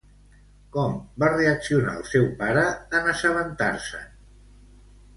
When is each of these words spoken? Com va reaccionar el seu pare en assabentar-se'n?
Com 0.75 0.95
va 1.25 1.29
reaccionar 1.35 1.95
el 2.01 2.09
seu 2.15 2.27
pare 2.41 2.65
en 3.01 3.13
assabentar-se'n? 3.15 4.13